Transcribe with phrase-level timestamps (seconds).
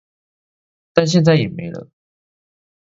[0.93, 1.87] 但現在也沒了